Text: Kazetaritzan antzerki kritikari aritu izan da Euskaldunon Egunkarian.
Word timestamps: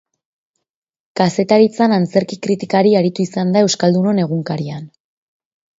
Kazetaritzan 1.21 1.93
antzerki 1.99 2.41
kritikari 2.49 2.95
aritu 3.03 3.27
izan 3.29 3.55
da 3.57 3.65
Euskaldunon 3.69 4.25
Egunkarian. 4.27 4.95